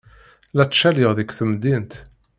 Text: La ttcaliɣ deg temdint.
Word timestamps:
La 0.55 0.65
ttcaliɣ 0.65 1.11
deg 1.15 1.29
temdint. 1.37 1.93